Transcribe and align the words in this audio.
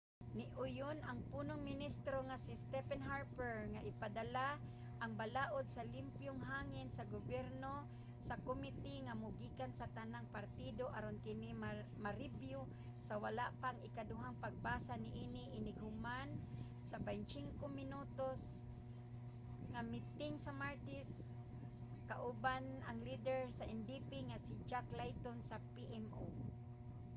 niuyon 0.37 0.97
ang 1.09 1.19
punong 1.31 1.61
ministro 1.71 2.17
nga 2.27 2.37
si 2.45 2.53
stephen 2.63 3.01
harper 3.11 3.55
nga 3.73 3.85
ipadala 3.91 4.47
ang 5.01 5.11
'balaud 5.19 5.65
sa 5.71 5.87
limpyong 5.95 6.41
hangin 6.51 6.89
sa 6.97 7.07
gobyerno 7.13 7.73
sa 8.27 8.35
komite 8.47 8.93
nga 9.05 9.19
mogikan 9.23 9.71
sa 9.75 9.91
tanang 9.97 10.27
partido 10.37 10.83
aron 10.97 11.17
kini 11.25 11.49
marebyu 12.05 12.61
sa 13.07 13.13
wala 13.23 13.45
pa 13.61 13.67
ang 13.71 13.79
ikaduhang 13.89 14.37
pagbasa 14.45 14.93
niini 15.05 15.43
inig 15.57 15.79
human 15.85 16.29
sa 16.89 16.97
25 17.07 17.81
minuto 17.81 18.27
nga 19.71 19.81
miting 19.93 20.35
sa 20.45 20.51
martes 20.61 21.07
kauban 22.09 22.63
ang 22.87 22.97
lider 23.07 23.41
sa 23.57 23.63
ndp 23.79 24.09
nga 24.29 24.37
si 24.45 24.53
jack 24.69 24.87
layton 24.99 25.39
sa 25.49 25.57
pmo 25.75 26.23